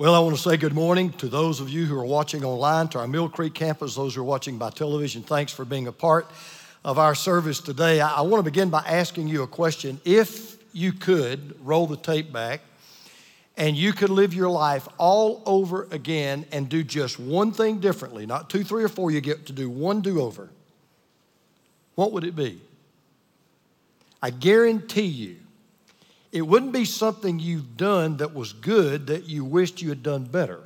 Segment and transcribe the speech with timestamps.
[0.00, 2.88] Well, I want to say good morning to those of you who are watching online,
[2.88, 5.22] to our Mill Creek campus, those who are watching by television.
[5.22, 6.26] Thanks for being a part
[6.86, 8.00] of our service today.
[8.00, 10.00] I, want to begin by asking you a question.
[10.06, 12.62] If you could roll the tape back
[13.58, 18.24] and you could live your life all over again and do just one thing differently,
[18.24, 20.48] not two, three, or four, you get to do one do over,
[21.94, 22.58] what would it be?
[24.22, 25.39] I guarantee you
[26.32, 30.24] it wouldn't be something you've done that was good that you wished you had done
[30.24, 30.60] better.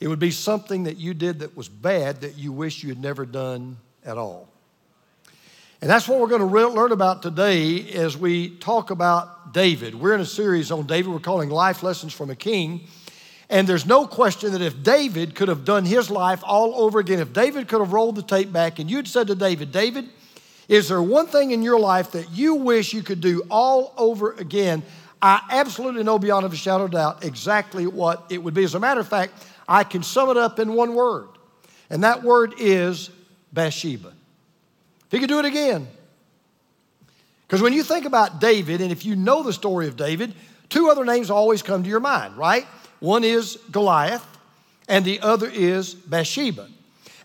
[0.00, 3.00] It would be something that you did that was bad that you wish you had
[3.00, 4.48] never done at all.
[5.80, 9.94] And that's what we're going to re- learn about today as we talk about David.
[9.94, 12.86] We're in a series on David, we're calling Life Lessons from a King.
[13.48, 17.20] And there's no question that if David could have done his life all over again,
[17.20, 20.08] if David could have rolled the tape back and you'd said to David, David,
[20.68, 24.32] is there one thing in your life that you wish you could do all over
[24.32, 24.82] again?
[25.22, 28.64] I absolutely know beyond a shadow of doubt exactly what it would be.
[28.64, 29.32] As a matter of fact,
[29.68, 31.28] I can sum it up in one word,
[31.88, 33.10] and that word is
[33.52, 34.08] Bathsheba.
[34.08, 35.86] If he could do it again.
[37.46, 40.34] Because when you think about David, and if you know the story of David,
[40.68, 42.66] two other names always come to your mind, right?
[42.98, 44.26] One is Goliath,
[44.88, 46.68] and the other is Bathsheba.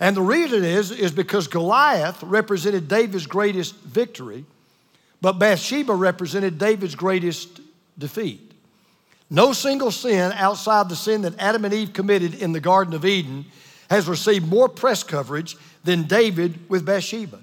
[0.02, 4.46] And the reason is, is because Goliath represented David's greatest victory,
[5.22, 7.62] but Bathsheba represented David's greatest
[8.00, 8.52] defeat.
[9.30, 13.06] No single sin outside the sin that Adam and Eve committed in the Garden of
[13.06, 13.46] Eden
[13.92, 17.40] has received more press coverage than David with Bathsheba.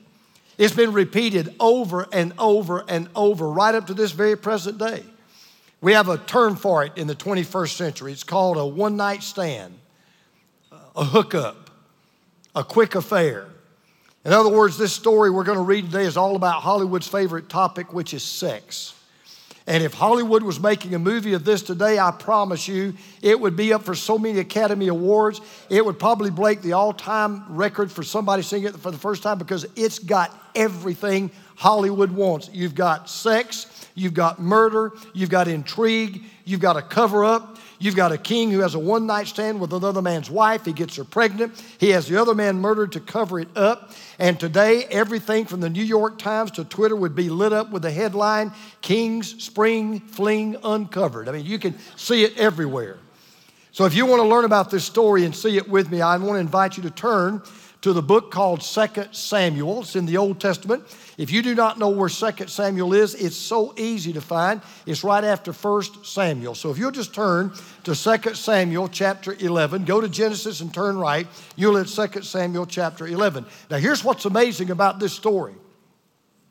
[0.58, 5.04] It's been repeated over and over and over right up to this very present day.
[5.80, 8.10] We have a term for it in the 21st century.
[8.10, 9.78] It's called a one night stand,
[10.96, 11.67] a hookup
[12.54, 13.46] a quick affair.
[14.24, 17.48] In other words, this story we're going to read today is all about Hollywood's favorite
[17.48, 18.94] topic, which is sex.
[19.68, 23.54] And if Hollywood was making a movie of this today, I promise you it would
[23.54, 25.42] be up for so many Academy Awards.
[25.68, 29.22] It would probably break the all time record for somebody seeing it for the first
[29.22, 32.48] time because it's got everything Hollywood wants.
[32.50, 37.94] You've got sex, you've got murder, you've got intrigue, you've got a cover up, You've
[37.94, 40.64] got a king who has a one night stand with another man's wife.
[40.64, 41.62] He gets her pregnant.
[41.78, 43.92] He has the other man murdered to cover it up.
[44.18, 47.82] And today, everything from the New York Times to Twitter would be lit up with
[47.82, 51.28] the headline King's Spring Fling Uncovered.
[51.28, 52.98] I mean, you can see it everywhere.
[53.70, 56.16] So, if you want to learn about this story and see it with me, I
[56.16, 57.42] want to invite you to turn
[57.82, 59.82] to the book called Second Samuel.
[59.82, 60.84] It's in the Old Testament.
[61.16, 64.60] If you do not know where 2 Samuel is, it's so easy to find.
[64.84, 66.54] It's right after 1 Samuel.
[66.54, 67.52] So if you'll just turn
[67.84, 72.66] to 2 Samuel chapter 11, go to Genesis and turn right, you'll hit 2 Samuel
[72.66, 73.46] chapter 11.
[73.70, 75.54] Now here's what's amazing about this story.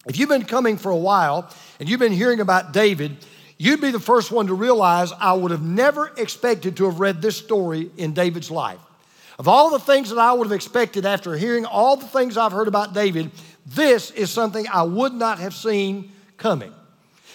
[0.07, 3.17] If you've been coming for a while and you've been hearing about David,
[3.57, 7.21] you'd be the first one to realize I would have never expected to have read
[7.21, 8.79] this story in David's life.
[9.39, 12.51] Of all the things that I would have expected after hearing all the things I've
[12.51, 13.31] heard about David,
[13.65, 16.73] this is something I would not have seen coming.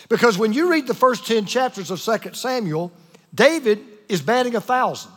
[0.09, 2.93] Because when you read the first 10 chapters of 2 Samuel,
[3.35, 5.13] David is batting a thousand.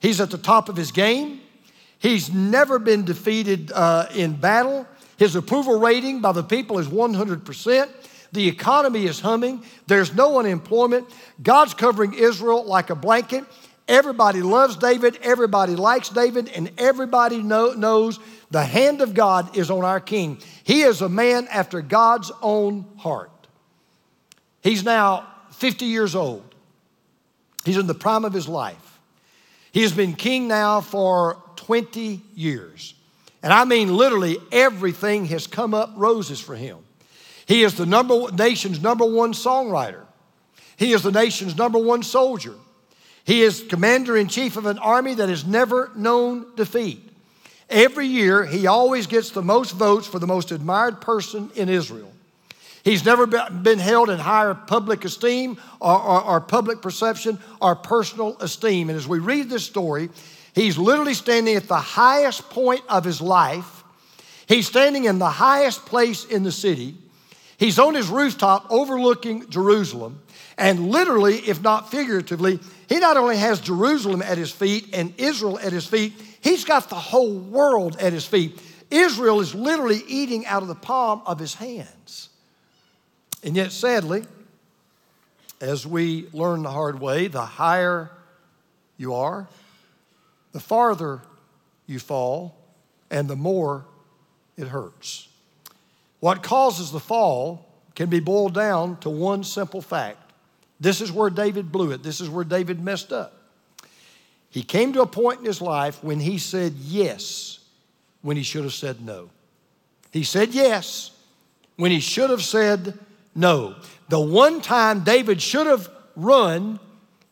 [0.00, 1.40] He's at the top of his game.
[1.98, 4.86] He's never been defeated uh, in battle.
[5.16, 7.88] His approval rating by the people is 100%.
[8.32, 9.62] The economy is humming.
[9.86, 11.06] There's no unemployment.
[11.42, 13.44] God's covering Israel like a blanket.
[13.88, 15.18] Everybody loves David.
[15.22, 16.48] Everybody likes David.
[16.48, 18.18] And everybody know, knows
[18.50, 20.38] the hand of God is on our king.
[20.64, 23.30] He is a man after God's own heart.
[24.62, 26.54] He's now 50 years old.
[27.64, 29.00] He's in the prime of his life.
[29.72, 32.94] He has been king now for 20 years.
[33.42, 36.78] And I mean, literally, everything has come up roses for him.
[37.46, 40.04] He is the number, nation's number one songwriter.
[40.76, 42.54] He is the nation's number one soldier.
[43.24, 47.08] He is commander in chief of an army that has never known defeat.
[47.70, 52.12] Every year, he always gets the most votes for the most admired person in Israel.
[52.84, 58.36] He's never been held in higher public esteem or, or, or, public perception or personal
[58.40, 58.90] esteem.
[58.90, 60.10] And as we read this story,
[60.52, 63.84] he's literally standing at the highest point of his life.
[64.48, 66.96] He's standing in the highest place in the city.
[67.56, 70.20] He's on his rooftop overlooking Jerusalem.
[70.58, 72.58] And literally, if not figuratively,
[72.92, 76.12] he not only has Jerusalem at his feet and Israel at his feet,
[76.42, 78.60] He's got the whole world at his feet.
[78.90, 82.28] Israel is literally eating out of the palm of his hands.
[83.44, 84.24] And yet, sadly,
[85.60, 88.10] as we learn the hard way, the higher
[88.98, 89.48] you are,
[90.50, 91.22] the farther
[91.86, 92.56] you fall,
[93.08, 93.84] and the more
[94.56, 95.28] it hurts.
[96.18, 100.18] What causes the fall can be boiled down to one simple fact.
[100.82, 102.02] This is where David blew it.
[102.02, 103.34] This is where David messed up.
[104.50, 107.60] He came to a point in his life when he said yes
[108.20, 109.30] when he should have said no.
[110.10, 111.12] He said yes
[111.76, 112.98] when he should have said
[113.32, 113.76] no.
[114.08, 116.80] The one time David should have run,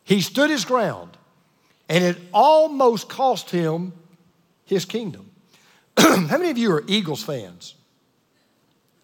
[0.05, 1.11] he stood his ground,
[1.89, 3.93] and it almost cost him
[4.65, 5.29] his kingdom.
[5.99, 7.75] How many of you are Eagles fans?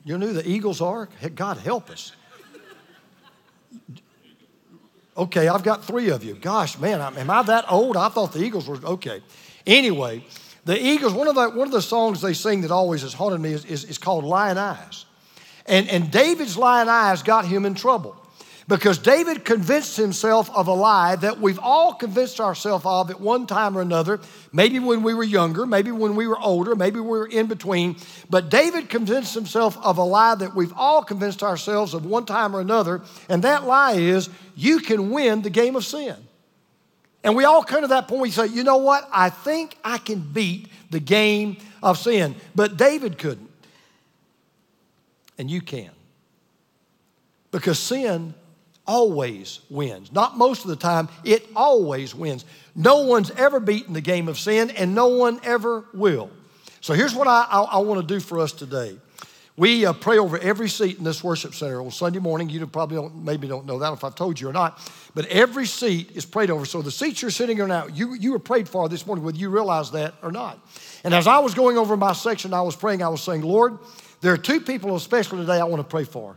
[0.04, 1.08] You know who the Eagles are?
[1.34, 2.12] God help us.
[5.16, 6.34] Okay, I've got three of you.
[6.34, 7.96] Gosh, man, am I that old?
[7.96, 9.22] I thought the Eagles were okay.
[9.66, 10.24] Anyway,
[10.64, 13.40] the Eagles, one of the, one of the songs they sing that always has haunted
[13.40, 15.06] me is, is, is called Lyin' Eyes.
[15.66, 18.16] And, and David's lyin' eyes got him in trouble
[18.68, 23.46] because David convinced himself of a lie that we've all convinced ourselves of at one
[23.46, 24.18] time or another,
[24.52, 27.96] maybe when we were younger, maybe when we were older, maybe we were in between.
[28.28, 32.56] But David convinced himself of a lie that we've all convinced ourselves of one time
[32.56, 36.16] or another, and that lie is you can win the game of sin.
[37.22, 39.08] And we all come to that point, we say, you know what?
[39.12, 42.36] I think I can beat the game of sin.
[42.54, 43.50] But David couldn't.
[45.38, 45.90] And you can.
[47.50, 48.34] Because sin
[48.86, 50.12] always wins.
[50.12, 52.44] Not most of the time, it always wins.
[52.74, 56.30] No one's ever beaten the game of sin, and no one ever will.
[56.80, 58.98] So here's what I, I, I want to do for us today.
[59.58, 62.50] We uh, pray over every seat in this worship center on Sunday morning.
[62.50, 64.78] You probably don't, maybe don't know that if I've told you or not,
[65.14, 66.66] but every seat is prayed over.
[66.66, 69.38] So the seats you're sitting in now, you, you were prayed for this morning, whether
[69.38, 70.58] you realize that or not.
[71.04, 73.78] And as I was going over my section, I was praying, I was saying, Lord,
[74.20, 76.36] there are two people especially today I want to pray for.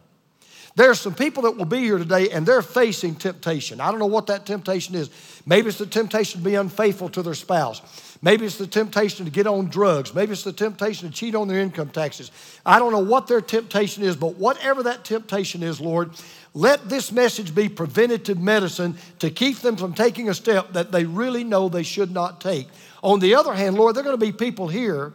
[0.75, 3.81] There are some people that will be here today and they're facing temptation.
[3.81, 5.10] I don't know what that temptation is.
[5.45, 7.81] Maybe it's the temptation to be unfaithful to their spouse.
[8.21, 10.13] Maybe it's the temptation to get on drugs.
[10.13, 12.31] Maybe it's the temptation to cheat on their income taxes.
[12.66, 16.12] I don't know what their temptation is, but whatever that temptation is, Lord,
[16.54, 21.06] let this message be preventative medicine to keep them from taking a step that they
[21.06, 22.68] really know they should not take.
[23.01, 25.13] On the other hand, Lord, there are going to be people here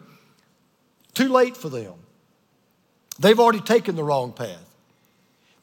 [1.12, 1.94] too late for them.
[3.18, 4.73] They've already taken the wrong path.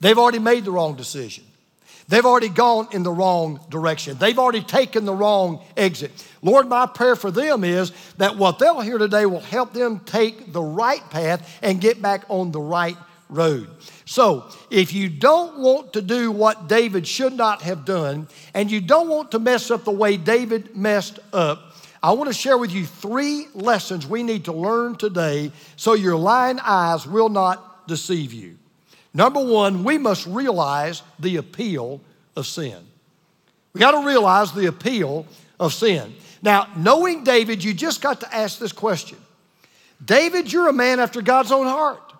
[0.01, 1.45] They've already made the wrong decision.
[2.07, 4.17] They've already gone in the wrong direction.
[4.17, 6.11] They've already taken the wrong exit.
[6.41, 10.51] Lord, my prayer for them is that what they'll hear today will help them take
[10.51, 12.97] the right path and get back on the right
[13.29, 13.69] road.
[14.03, 18.81] So, if you don't want to do what David should not have done, and you
[18.81, 22.73] don't want to mess up the way David messed up, I want to share with
[22.73, 28.33] you three lessons we need to learn today so your lying eyes will not deceive
[28.33, 28.57] you.
[29.13, 32.01] Number one, we must realize the appeal
[32.35, 32.77] of sin.
[33.73, 35.25] We got to realize the appeal
[35.59, 36.13] of sin.
[36.41, 39.17] Now, knowing David, you just got to ask this question
[40.03, 42.13] David, you're a man after God's own heart.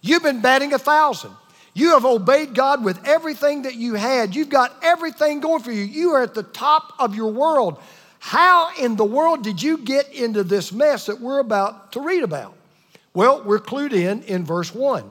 [0.00, 1.30] You've been batting a thousand.
[1.74, 4.34] You have obeyed God with everything that you had.
[4.34, 5.84] You've got everything going for you.
[5.84, 7.80] You are at the top of your world.
[8.18, 12.22] How in the world did you get into this mess that we're about to read
[12.22, 12.54] about?
[13.14, 15.10] Well, we're clued in in verse 1.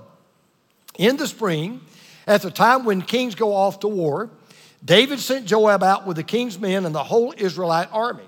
[0.97, 1.81] In the spring,
[2.27, 4.29] at the time when kings go off to war,
[4.83, 8.23] David sent Joab out with the king's men and the whole Israelite army.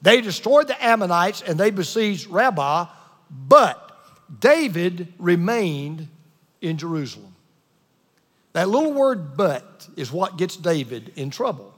[0.00, 2.86] They destroyed the Ammonites and they besieged Rabbah,
[3.30, 3.84] but
[4.40, 6.08] David remained
[6.60, 7.34] in Jerusalem.
[8.52, 11.74] That little word but is what gets David in trouble.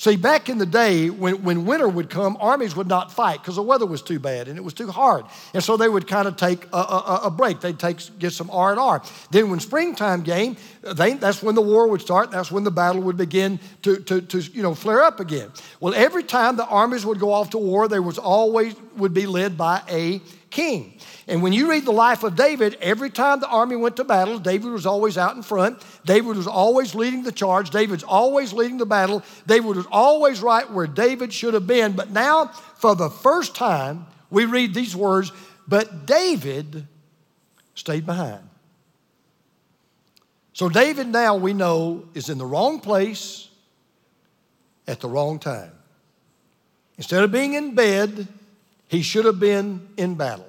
[0.00, 3.56] See, back in the day, when, when winter would come, armies would not fight because
[3.56, 5.24] the weather was too bad and it was too hard.
[5.52, 7.60] And so they would kind of take a, a, a break.
[7.60, 9.02] They'd take, get some R&R.
[9.32, 12.30] Then when springtime came, they, that's when the war would start.
[12.30, 15.50] That's when the battle would begin to, to, to you know, flare up again.
[15.80, 19.26] Well, every time the armies would go off to war, they was always would be
[19.26, 20.98] led by a king.
[21.26, 24.38] And when you read the life of David, every time the army went to battle,
[24.38, 25.82] David was always out in front.
[26.04, 27.70] David was always leading the charge.
[27.70, 29.22] David's always leading the battle.
[29.46, 31.92] David was always right where David should have been.
[31.92, 35.32] But now, for the first time, we read these words,
[35.66, 36.86] but David
[37.74, 38.48] stayed behind.
[40.52, 43.48] So, David now we know is in the wrong place
[44.88, 45.72] at the wrong time.
[46.96, 48.26] Instead of being in bed,
[48.88, 50.46] he should have been in battle.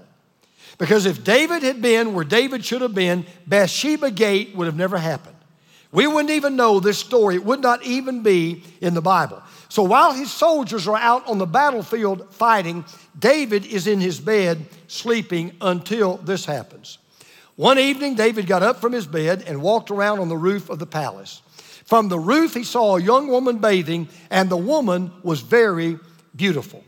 [0.78, 4.98] Because if David had been where David should have been, Bathsheba Gate would have never
[4.98, 5.36] happened.
[5.92, 7.36] We wouldn't even know this story.
[7.36, 9.42] It would not even be in the Bible.
[9.70, 12.86] So while his soldiers are out on the battlefield fighting,
[13.18, 17.00] David is in his bed sleeping until this happens.
[17.56, 20.80] One evening, David got up from his bed and walked around on the roof of
[20.80, 21.42] the palace.
[21.86, 26.00] From the roof, he saw a young woman bathing, and the woman was very
[26.36, 26.84] beautiful.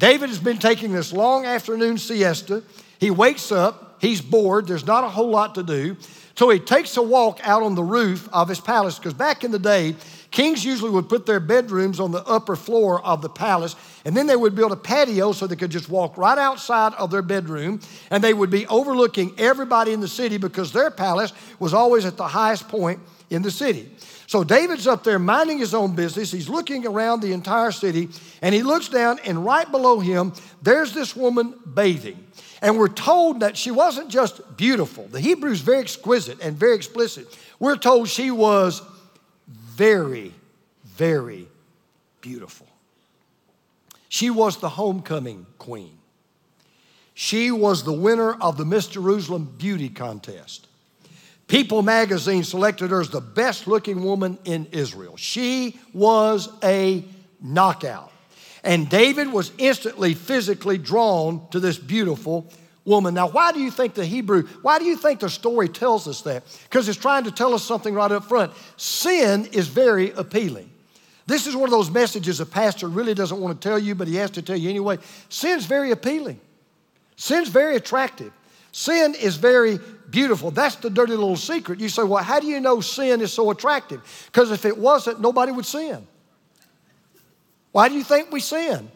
[0.00, 2.62] David has been taking this long afternoon siesta.
[2.98, 5.94] He wakes up, he's bored, there's not a whole lot to do.
[6.36, 9.50] So he takes a walk out on the roof of his palace because back in
[9.50, 9.94] the day,
[10.30, 13.76] Kings usually would put their bedrooms on the upper floor of the palace,
[14.06, 17.10] and then they would build a patio so they could just walk right outside of
[17.10, 17.80] their bedroom,
[18.10, 22.16] and they would be overlooking everybody in the city because their palace was always at
[22.16, 23.90] the highest point in the city.
[24.30, 26.30] So David's up there minding his own business.
[26.30, 28.10] He's looking around the entire city,
[28.40, 32.24] and he looks down, and right below him, there's this woman bathing.
[32.62, 35.08] And we're told that she wasn't just beautiful.
[35.08, 37.26] The Hebrew is very exquisite and very explicit.
[37.58, 38.82] We're told she was
[39.48, 40.32] very,
[40.84, 41.48] very
[42.20, 42.68] beautiful.
[44.08, 45.98] She was the homecoming queen.
[47.14, 50.68] She was the winner of the Miss Jerusalem Beauty Contest.
[51.50, 55.16] People magazine selected her as the best looking woman in Israel.
[55.16, 57.04] She was a
[57.42, 58.12] knockout.
[58.62, 62.46] And David was instantly physically drawn to this beautiful
[62.84, 63.14] woman.
[63.14, 66.22] Now, why do you think the Hebrew, why do you think the story tells us
[66.22, 66.44] that?
[66.68, 68.52] Because it's trying to tell us something right up front.
[68.76, 70.70] Sin is very appealing.
[71.26, 74.06] This is one of those messages a pastor really doesn't want to tell you, but
[74.06, 74.98] he has to tell you anyway.
[75.28, 76.38] Sin's very appealing.
[77.16, 78.32] Sin's very attractive.
[78.72, 79.80] Sin is very
[80.10, 80.50] beautiful.
[80.50, 81.80] That's the dirty little secret.
[81.80, 84.00] You say, well, how do you know sin is so attractive?
[84.26, 86.06] Because if it wasn't, nobody would sin.
[87.72, 88.90] Why do you think we sin?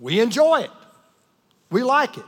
[0.00, 0.70] We enjoy it,
[1.70, 2.24] we like it.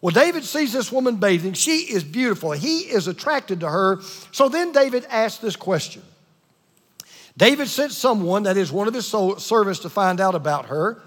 [0.00, 1.54] Well, David sees this woman bathing.
[1.54, 2.52] She is beautiful.
[2.52, 4.00] He is attracted to her.
[4.30, 6.02] So then David asks this question.
[7.36, 11.02] David sent someone, that is one of his servants, to find out about her.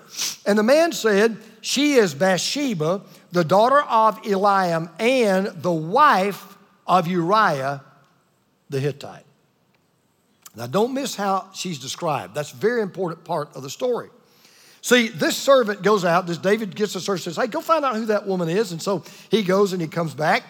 [0.45, 3.01] And the man said, She is Bathsheba,
[3.31, 7.81] the daughter of Eliam, and the wife of Uriah
[8.69, 9.25] the Hittite.
[10.55, 12.33] Now, don't miss how she's described.
[12.33, 14.09] That's a very important part of the story.
[14.81, 17.95] See, this servant goes out, this David gets a search, says, Hey, go find out
[17.95, 18.71] who that woman is.
[18.71, 20.43] And so he goes and he comes back.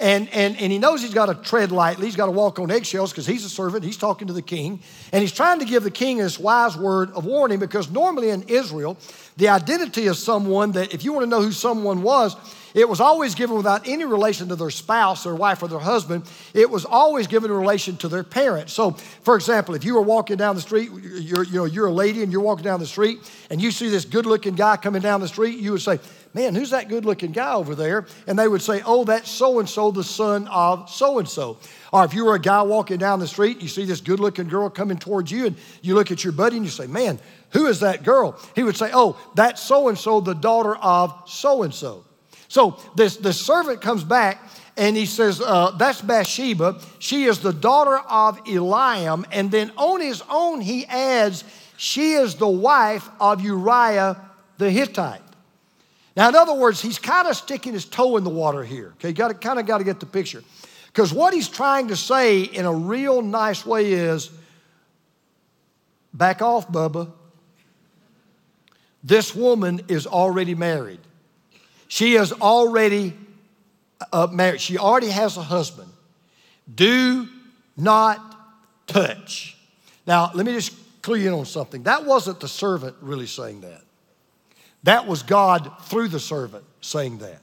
[0.00, 2.06] And, and, and he knows he's got to tread lightly.
[2.06, 3.84] He's got to walk on eggshells because he's a servant.
[3.84, 4.80] He's talking to the king.
[5.12, 8.44] And he's trying to give the king this wise word of warning because normally in
[8.44, 8.96] Israel,
[9.36, 12.36] the identity of someone that, if you want to know who someone was,
[12.74, 16.24] it was always given without any relation to their spouse, their wife, or their husband.
[16.54, 18.72] It was always given in relation to their parents.
[18.72, 21.92] So, for example, if you were walking down the street, you're, you know, you're a
[21.92, 23.18] lady and you're walking down the street
[23.50, 25.98] and you see this good looking guy coming down the street, you would say,
[26.34, 28.06] Man, who's that good looking guy over there?
[28.26, 31.58] And they would say, Oh, that's so and so, the son of so and so.
[31.92, 34.48] Or if you were a guy walking down the street, you see this good looking
[34.48, 37.18] girl coming towards you, and you look at your buddy and you say, Man,
[37.50, 38.38] who is that girl?
[38.54, 42.04] He would say, Oh, that's so and so, the daughter of so and so.
[42.48, 44.42] So this, this servant comes back
[44.76, 46.80] and he says, uh, That's Bathsheba.
[46.98, 49.24] She is the daughter of Eliam.
[49.32, 51.44] And then on his own, he adds,
[51.78, 54.20] She is the wife of Uriah
[54.58, 55.22] the Hittite.
[56.18, 58.92] Now, in other words, he's kind of sticking his toe in the water here.
[58.96, 60.42] Okay, you got to kind of got to get the picture.
[60.88, 64.28] Because what he's trying to say in a real nice way is
[66.12, 67.12] back off, Bubba.
[69.04, 70.98] This woman is already married.
[71.86, 73.16] She is already
[74.12, 74.60] uh, married.
[74.60, 75.92] She already has a husband.
[76.74, 77.28] Do
[77.76, 78.18] not
[78.88, 79.56] touch.
[80.04, 81.84] Now, let me just clue you in on something.
[81.84, 83.82] That wasn't the servant really saying that.
[84.88, 87.42] That was God through the servant saying that.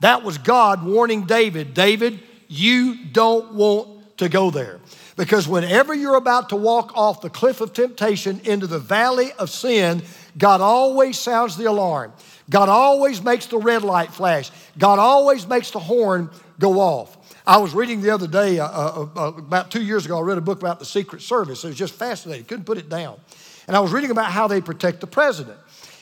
[0.00, 4.78] That was God warning David David, you don't want to go there.
[5.16, 9.48] Because whenever you're about to walk off the cliff of temptation into the valley of
[9.48, 10.02] sin,
[10.36, 12.12] God always sounds the alarm.
[12.50, 14.50] God always makes the red light flash.
[14.76, 17.16] God always makes the horn go off.
[17.46, 20.36] I was reading the other day, uh, uh, uh, about two years ago, I read
[20.36, 21.64] a book about the Secret Service.
[21.64, 23.18] It was just fascinating, couldn't put it down.
[23.66, 25.56] And I was reading about how they protect the president.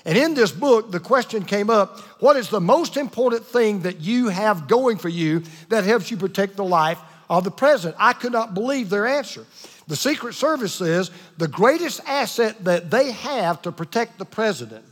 [0.04, 4.00] And in this book, the question came up what is the most important thing that
[4.00, 7.97] you have going for you that helps you protect the life of the president?
[7.99, 9.45] I could not believe their answer.
[9.88, 14.85] The Secret Service says the greatest asset that they have to protect the president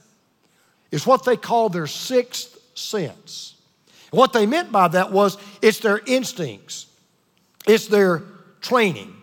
[0.90, 3.54] is what they call their sixth sense.
[4.10, 6.86] What they meant by that was it's their instincts,
[7.66, 8.22] it's their
[8.60, 9.14] training.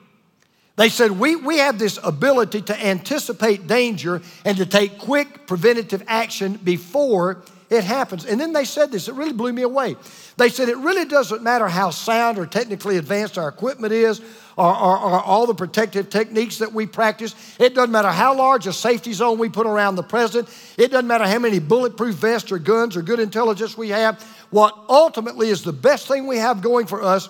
[0.77, 6.03] They said, we, we have this ability to anticipate danger and to take quick preventative
[6.07, 8.25] action before it happens.
[8.25, 9.95] And then they said this, it really blew me away.
[10.37, 14.19] They said, it really doesn't matter how sound or technically advanced our equipment is
[14.57, 17.35] or, or, or, all the protective techniques that we practice.
[17.59, 20.49] It doesn't matter how large a safety zone we put around the president.
[20.77, 24.21] It doesn't matter how many bulletproof vests or guns or good intelligence we have.
[24.51, 27.29] What ultimately is the best thing we have going for us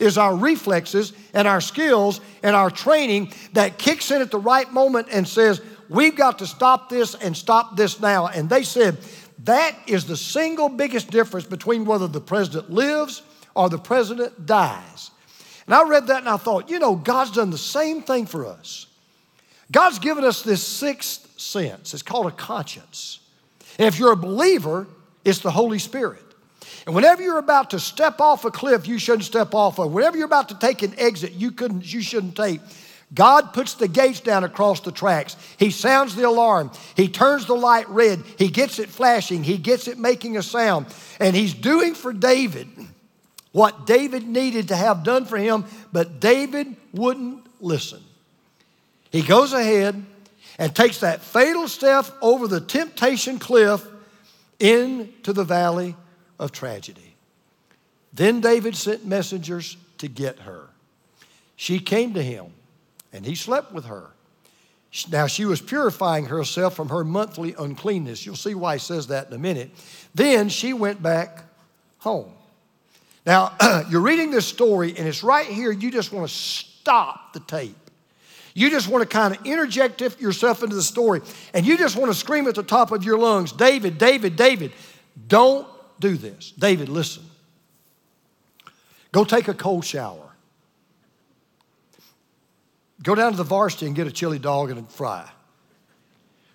[0.00, 4.72] is our reflexes and our skills and our training that kicks in at the right
[4.72, 8.28] moment and says, We've got to stop this and stop this now.
[8.28, 8.98] And they said,
[9.44, 13.22] That is the single biggest difference between whether the president lives
[13.54, 15.10] or the president dies.
[15.66, 18.46] And I read that and I thought, you know, God's done the same thing for
[18.46, 18.86] us.
[19.70, 21.94] God's given us this sixth sense.
[21.94, 23.20] It's called a conscience.
[23.78, 24.86] And if you're a believer,
[25.24, 26.22] it's the Holy Spirit.
[26.86, 29.92] And whenever you're about to step off a cliff, you shouldn't step off of.
[29.92, 32.60] Whenever you're about to take an exit, you couldn't, you shouldn't take.
[33.12, 35.36] God puts the gates down across the tracks.
[35.58, 36.70] He sounds the alarm.
[36.94, 38.22] He turns the light red.
[38.38, 39.42] He gets it flashing.
[39.42, 40.86] He gets it making a sound.
[41.18, 42.68] And he's doing for David
[43.52, 48.00] what David needed to have done for him, but David wouldn't listen.
[49.10, 50.04] He goes ahead
[50.56, 53.84] and takes that fatal step over the temptation cliff
[54.60, 55.96] into the valley
[56.40, 57.14] of tragedy.
[58.12, 60.66] Then David sent messengers to get her.
[61.54, 62.46] She came to him,
[63.12, 64.10] and he slept with her.
[65.12, 68.26] Now she was purifying herself from her monthly uncleanness.
[68.26, 69.70] You'll see why he says that in a minute.
[70.14, 71.44] Then she went back
[71.98, 72.32] home.
[73.24, 73.52] Now,
[73.90, 75.70] you're reading this story, and it's right here.
[75.70, 77.76] You just want to stop the tape.
[78.54, 81.20] You just want to kind of interject yourself into the story,
[81.54, 84.72] and you just want to scream at the top of your lungs David, David, David.
[85.28, 85.68] Don't
[86.00, 86.52] do this.
[86.52, 87.22] David, listen.
[89.12, 90.30] Go take a cold shower.
[93.02, 95.28] Go down to the varsity and get a chili dog and a fry.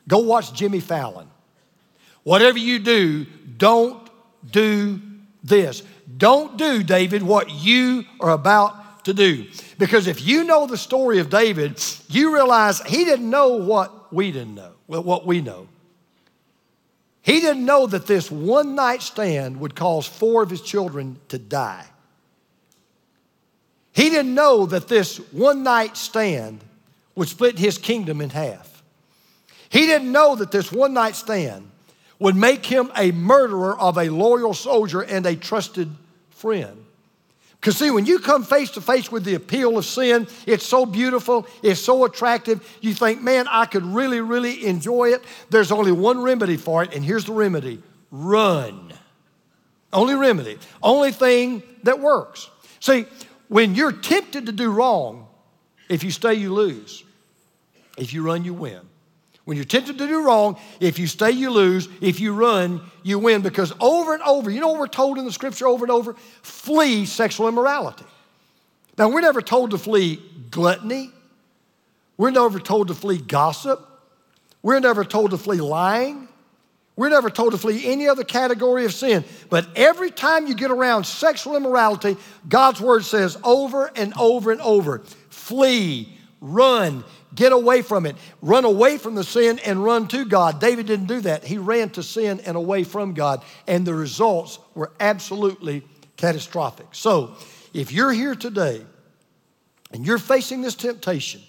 [0.07, 1.27] Go watch Jimmy Fallon.
[2.23, 3.25] Whatever you do,
[3.57, 4.09] don't
[4.49, 5.01] do
[5.43, 5.83] this.
[6.17, 9.47] Don't do, David, what you are about to do.
[9.77, 14.31] Because if you know the story of David, you realize he didn't know what we
[14.31, 15.67] didn't know, what we know.
[17.25, 21.39] He didn't know that this one night stand would cause four of his children to
[21.39, 21.87] die.
[23.93, 26.59] He didn't know that this one night stand
[27.15, 28.83] would split his kingdom in half.
[29.69, 31.71] He didn't know that this one night stand
[32.19, 35.89] would make him a murderer of a loyal soldier and a trusted
[36.29, 36.84] friend.
[37.65, 40.85] Because, see, when you come face to face with the appeal of sin, it's so
[40.85, 42.77] beautiful, it's so attractive.
[42.79, 45.23] You think, man, I could really, really enjoy it.
[45.49, 47.81] There's only one remedy for it, and here's the remedy
[48.11, 48.93] run.
[49.91, 52.51] Only remedy, only thing that works.
[52.81, 53.07] See,
[53.47, 55.25] when you're tempted to do wrong,
[55.89, 57.03] if you stay, you lose.
[57.97, 58.81] If you run, you win.
[59.45, 61.87] When you're tempted to do wrong, if you stay, you lose.
[62.01, 63.41] If you run, you win.
[63.41, 66.15] Because over and over, you know what we're told in the scripture over and over?
[66.41, 68.05] Flee sexual immorality.
[68.97, 71.11] Now, we're never told to flee gluttony.
[72.17, 73.87] We're never told to flee gossip.
[74.63, 76.27] We're never told to flee lying.
[76.95, 79.25] We're never told to flee any other category of sin.
[79.49, 82.15] But every time you get around sexual immorality,
[82.47, 87.03] God's word says over and over and over flee, run,
[87.35, 88.15] Get away from it.
[88.41, 90.61] Run away from the sin and run to God.
[90.61, 91.43] David didn't do that.
[91.43, 95.83] He ran to sin and away from God, and the results were absolutely
[96.17, 96.87] catastrophic.
[96.93, 97.35] So,
[97.73, 98.81] if you're here today
[99.91, 101.41] and you're facing this temptation,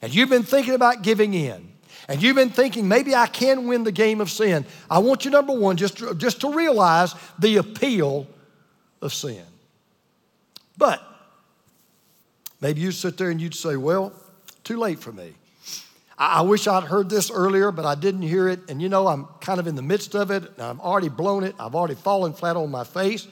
[0.00, 1.72] and you've been thinking about giving in,
[2.08, 5.30] and you've been thinking maybe I can win the game of sin, I want you,
[5.30, 8.28] number one, just to, just to realize the appeal
[9.00, 9.42] of sin.
[10.76, 11.02] But
[12.60, 14.12] maybe you sit there and you'd say, well,
[14.64, 15.34] too late for me.
[16.16, 18.60] I, wish I'd heard this earlier, but I didn't hear it.
[18.68, 20.44] And you know, I'm kind of in the midst of it.
[20.58, 21.54] I've already blown it.
[21.58, 23.26] I've already fallen flat on my face.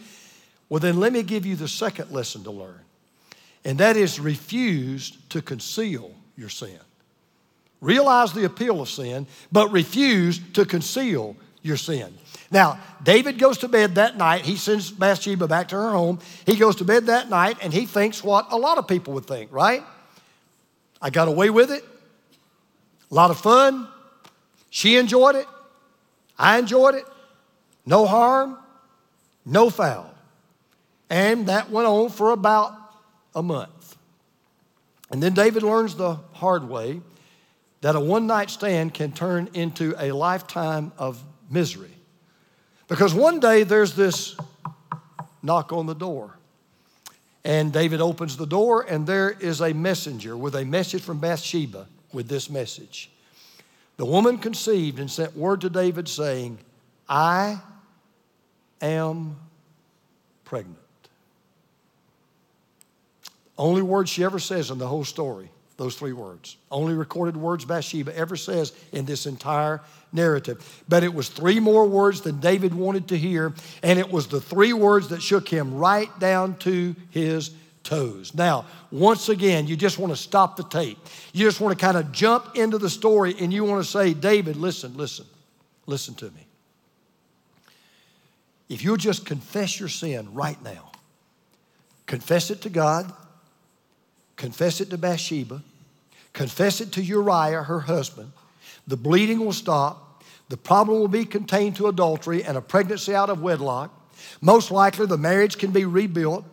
[0.68, 2.80] Well, then let me give you the second lesson to learn.
[3.64, 6.78] And that is refuse to conceal your sin.
[7.80, 12.12] Realize the appeal of sin, but refuse to conceal your sin.
[12.50, 14.42] Now, David goes to bed that night.
[14.42, 16.18] He sends Bathsheba back to her home.
[16.44, 19.26] He goes to bed that night and he thinks what a lot of people would
[19.26, 19.82] think, right?
[21.02, 21.84] I got away with it.
[23.10, 23.88] A lot of fun.
[24.70, 25.46] She enjoyed it.
[26.38, 27.04] I enjoyed it.
[27.84, 28.56] No harm,
[29.44, 30.14] no foul.
[31.10, 32.72] And that went on for about
[33.34, 33.96] a month.
[35.10, 37.00] And then David learns the hard way
[37.82, 41.90] that a one night stand can turn into a lifetime of misery.
[42.88, 44.36] Because one day there's this
[45.42, 46.38] knock on the door.
[47.44, 51.88] And David opens the door, and there is a messenger with a message from Bathsheba
[52.12, 53.10] with this message.
[53.96, 56.58] The woman conceived and sent word to David saying,
[57.08, 57.60] I
[58.80, 59.36] am
[60.44, 60.78] pregnant.
[63.58, 65.50] Only word she ever says in the whole story,
[65.82, 66.56] those three words.
[66.70, 69.80] Only recorded words Bathsheba ever says in this entire
[70.12, 70.84] narrative.
[70.88, 74.40] But it was three more words than David wanted to hear, and it was the
[74.40, 77.50] three words that shook him right down to his
[77.82, 78.32] toes.
[78.32, 80.98] Now, once again, you just want to stop the tape.
[81.32, 84.14] You just want to kind of jump into the story and you want to say,
[84.14, 85.26] David, listen, listen,
[85.86, 86.46] listen to me.
[88.68, 90.92] If you'll just confess your sin right now,
[92.06, 93.12] confess it to God,
[94.36, 95.62] confess it to Bathsheba,
[96.32, 98.32] confess it to Uriah, her husband.
[98.86, 100.24] The bleeding will stop.
[100.48, 103.90] The problem will be contained to adultery and a pregnancy out of wedlock.
[104.40, 106.44] Most likely, the marriage can be rebuilt.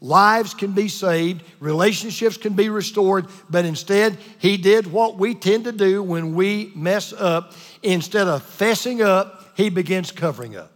[0.00, 5.64] Lives can be saved, relationships can be restored, but instead, he did what we tend
[5.64, 7.54] to do when we mess up.
[7.82, 10.70] Instead of fessing up, he begins covering up.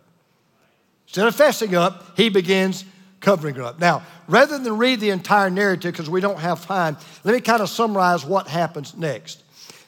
[1.07, 2.85] Instead of fessing up, he begins
[3.21, 3.79] covering it up.
[3.79, 7.63] Now, rather than read the entire narrative because we don't have time, let me kind
[7.63, 9.43] of summarize what happens next.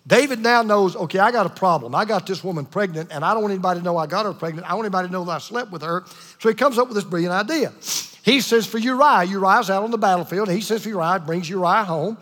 [0.06, 1.94] David now knows, okay, I got a problem.
[1.94, 4.32] I got this woman pregnant, and I don't want anybody to know I got her
[4.32, 4.68] pregnant.
[4.68, 6.04] I want anybody to know that I slept with her.
[6.40, 7.72] So he comes up with this brilliant idea.
[8.24, 10.50] He says for Uriah, Uriah's out on the battlefield.
[10.50, 12.18] He says for Uriah, brings Uriah home.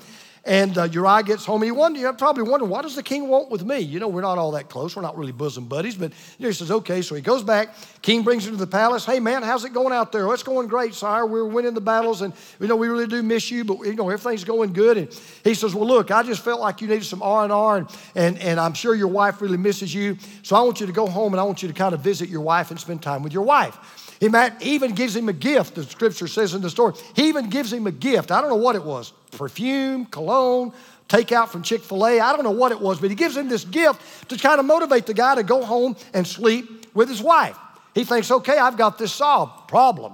[0.51, 1.63] And uh, Uriah gets home.
[1.63, 3.79] You wonder, you probably wonder, what does the king want with me?
[3.79, 4.97] You know, we're not all that close.
[4.97, 5.95] We're not really bosom buddies.
[5.95, 7.03] But you know, he says, okay.
[7.03, 7.73] So he goes back.
[8.03, 9.05] King brings him to the palace.
[9.05, 10.27] Hey, man, how's it going out there?
[10.27, 11.25] Oh, it's going great, sire.
[11.25, 12.23] We're winning the battles.
[12.23, 13.65] And, you know, we really do miss you.
[13.65, 14.99] But, you know, everything's going good.
[14.99, 17.77] And he says, well, look, I just felt like you needed some R&R.
[17.77, 20.17] And, and, and I'm sure your wife really misses you.
[20.43, 22.29] So I want you to go home and I want you to kind of visit
[22.29, 23.79] your wife and spend time with your wife.
[24.21, 24.29] He
[24.61, 26.93] even gives him a gift, the scripture says in the story.
[27.17, 28.31] He even gives him a gift.
[28.31, 30.73] I don't know what it was perfume, cologne,
[31.09, 32.21] takeout from Chick fil A.
[32.21, 34.67] I don't know what it was, but he gives him this gift to kind of
[34.67, 37.57] motivate the guy to go home and sleep with his wife.
[37.95, 39.69] He thinks, okay, I've got this solved.
[39.69, 40.13] Problem.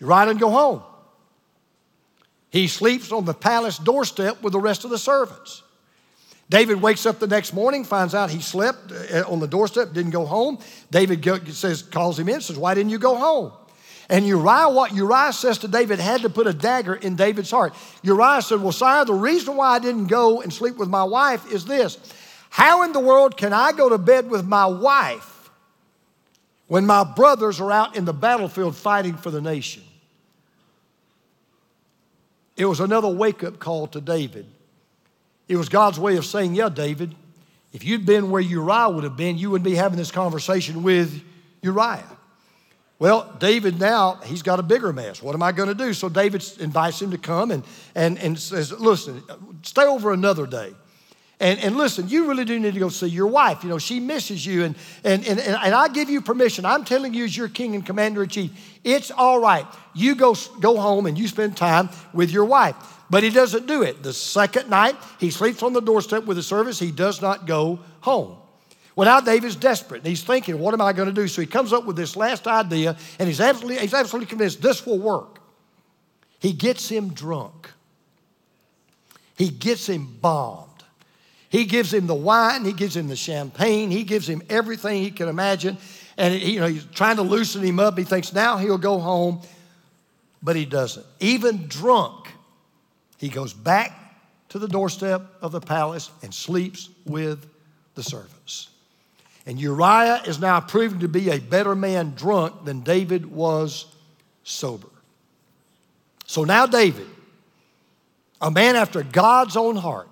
[0.00, 0.82] Uriah doesn't go home.
[2.50, 5.62] He sleeps on the palace doorstep with the rest of the servants.
[6.50, 10.12] David wakes up the next morning, finds out he slept uh, on the doorstep, didn't
[10.12, 10.58] go home.
[10.90, 13.52] David says, calls him in, says, Why didn't you go home?
[14.10, 17.74] And Uriah, what Uriah says to David, had to put a dagger in David's heart.
[18.02, 21.52] Uriah said, Well, sire, the reason why I didn't go and sleep with my wife
[21.52, 21.98] is this
[22.48, 25.50] How in the world can I go to bed with my wife
[26.66, 29.82] when my brothers are out in the battlefield fighting for the nation?
[32.56, 34.46] It was another wake up call to David.
[35.48, 37.14] It was God's way of saying, Yeah, David,
[37.72, 41.22] if you'd been where Uriah would have been, you wouldn't be having this conversation with
[41.62, 42.04] Uriah.
[42.98, 45.22] Well, David now, he's got a bigger mess.
[45.22, 45.92] What am I going to do?
[45.92, 47.62] So David invites him to come and,
[47.94, 49.22] and, and says, Listen,
[49.62, 50.74] stay over another day.
[51.40, 53.62] And, and listen, you really do need to go see your wife.
[53.62, 54.64] You know, she misses you.
[54.64, 56.64] And, and, and, and I give you permission.
[56.64, 58.50] I'm telling you, as your king and commander in chief,
[58.82, 59.64] it's all right.
[59.94, 62.74] You go, go home and you spend time with your wife.
[63.10, 64.02] But he doesn't do it.
[64.02, 66.78] The second night, he sleeps on the doorstep with the servants.
[66.78, 68.36] He does not go home.
[68.94, 69.98] Well, now David's desperate.
[69.98, 71.28] And he's thinking, what am I going to do?
[71.28, 74.84] So he comes up with this last idea, and he's absolutely, he's absolutely convinced this
[74.84, 75.40] will work.
[76.40, 77.70] He gets him drunk.
[79.36, 80.68] He gets him bombed.
[81.48, 85.10] He gives him the wine, he gives him the champagne, he gives him everything he
[85.10, 85.78] can imagine.
[86.18, 87.96] And you know, he's trying to loosen him up.
[87.96, 89.40] He thinks now he'll go home,
[90.42, 91.06] but he doesn't.
[91.20, 92.27] Even drunk,
[93.18, 93.92] he goes back
[94.48, 97.46] to the doorstep of the palace and sleeps with
[97.94, 98.70] the servants.
[99.44, 103.86] And Uriah is now proven to be a better man drunk than David was
[104.44, 104.88] sober.
[106.26, 107.06] So now, David,
[108.40, 110.08] a man after God's own heart,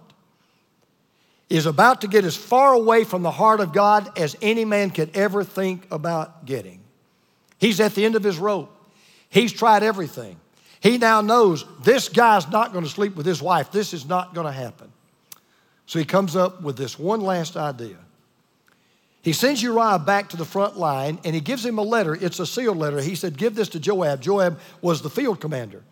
[1.49, 4.91] is about to get as far away from the heart of God as any man
[4.91, 6.81] could ever think about getting.
[7.59, 8.73] He's at the end of his rope.
[9.29, 10.41] He's tried everything.
[10.81, 13.73] He now knows this guy's not going to sleep with his wife.
[13.73, 14.93] This is not going to happen.
[15.87, 17.97] So he comes up with this one last idea.
[19.23, 22.15] He sends Uriah back to the front line and he gives him a letter.
[22.15, 23.01] It's a sealed letter.
[23.01, 24.21] He said, Give this to Joab.
[24.21, 25.83] Joab was the field commander.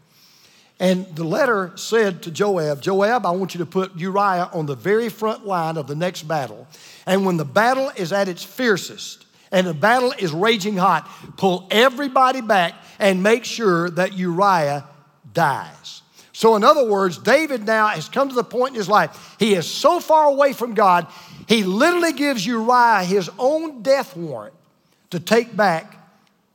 [0.81, 4.75] And the letter said to Joab, Joab, I want you to put Uriah on the
[4.75, 6.67] very front line of the next battle.
[7.07, 9.24] And when the battle is at its fiercest
[9.55, 14.85] and the battle is raging hot, pull everybody back and make sure that Uriah
[15.33, 16.03] dies.
[16.33, 19.55] So, in other words, David now has come to the point in his life, he
[19.55, 21.07] is so far away from God,
[21.47, 24.55] he literally gives Uriah his own death warrant
[25.11, 25.97] to take back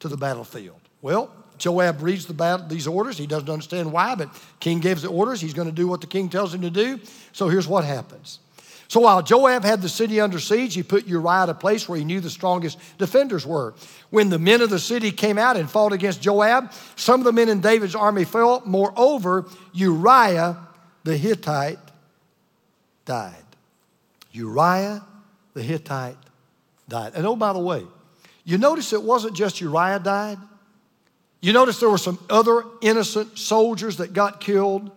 [0.02, 0.82] to the battlefield.
[1.02, 3.18] Well, Joab reads the battle, these orders.
[3.18, 5.40] He doesn't understand why, but king gives the orders.
[5.40, 7.00] He's going to do what the king tells him to do.
[7.32, 8.40] So here's what happens.
[8.90, 12.00] So while Joab had the city under siege, he put Uriah at a place where
[12.00, 13.76] he knew the strongest defenders were.
[14.10, 17.32] When the men of the city came out and fought against Joab, some of the
[17.32, 18.64] men in David's army fell.
[18.66, 20.58] Moreover, Uriah
[21.04, 21.78] the Hittite
[23.06, 23.36] died.
[24.32, 25.06] Uriah
[25.54, 26.18] the Hittite
[26.88, 27.14] died.
[27.14, 27.86] And oh, by the way,
[28.44, 30.40] you notice it wasn't just Uriah died.
[31.42, 34.90] You notice there were some other innocent soldiers that got killed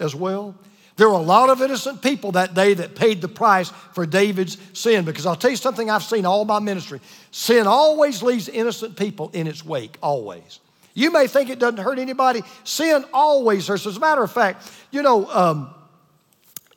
[0.00, 0.56] as well.
[0.96, 4.56] There were a lot of innocent people that day that paid the price for David's
[4.72, 5.04] sin.
[5.04, 9.30] Because I'll tell you something I've seen all my ministry sin always leaves innocent people
[9.34, 10.60] in its wake, always.
[10.94, 13.86] You may think it doesn't hurt anybody, sin always hurts.
[13.86, 15.74] As a matter of fact, you know, um,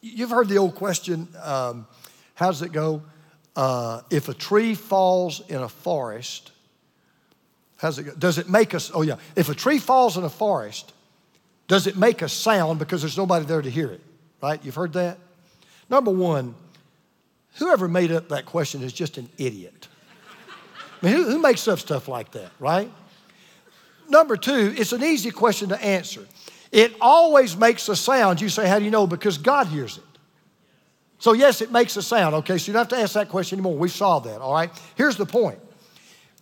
[0.01, 1.88] You've heard the old question um,
[2.36, 3.01] how does it go?
[3.55, 6.51] Uh, if a tree falls in a forest,
[7.77, 8.13] how's it go?
[8.17, 10.93] Does it make us, oh yeah, if a tree falls in a forest,
[11.67, 14.01] does it make a sound because there's nobody there to hear it?
[14.41, 14.63] Right?
[14.63, 15.17] You've heard that?
[15.89, 16.56] Number one,
[17.56, 19.88] whoever made up that question is just an idiot.
[21.02, 22.91] I mean, who, who makes up stuff like that, right?
[24.08, 26.25] Number two, it's an easy question to answer.
[26.71, 28.41] It always makes a sound.
[28.41, 29.08] You say, How do you know?
[29.08, 30.04] Because God hears it.
[31.19, 32.58] So, yes, it makes a sound, okay?
[32.58, 33.78] So you don't have to ask that question anymore.
[33.78, 34.71] We saw that, all right?
[34.95, 35.60] Here's the point.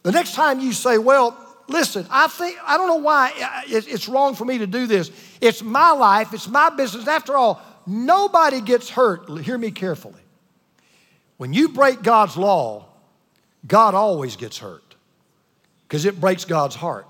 [0.04, 1.36] The next time you say, well,
[1.68, 3.32] listen, I think, I don't know why
[3.68, 5.12] it's wrong for me to do this.
[5.42, 7.08] It's my life, it's my business.
[7.08, 9.30] After all, nobody gets hurt.
[9.40, 10.22] Hear me carefully.
[11.38, 12.86] When you break God's law,
[13.66, 14.96] God always gets hurt
[15.88, 17.06] because it breaks God's heart.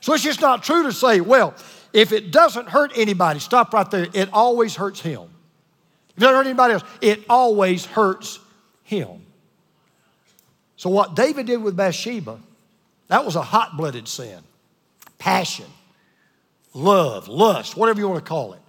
[0.00, 1.54] So it's just not true to say, well,
[1.92, 4.06] if it doesn't hurt anybody, stop right there.
[4.12, 5.22] It always hurts him.
[6.10, 8.38] If it doesn't hurt anybody else, it always hurts
[8.82, 9.22] him.
[10.76, 12.38] So, what David did with Bathsheba,
[13.08, 14.40] that was a hot blooded sin.
[15.18, 15.66] Passion,
[16.74, 18.60] love, lust, whatever you want to call it.